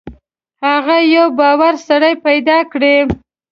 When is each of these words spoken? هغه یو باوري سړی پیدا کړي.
هغه 0.65 0.97
یو 1.15 1.27
باوري 1.37 1.79
سړی 1.87 2.13
پیدا 2.25 2.57
کړي. 2.71 2.95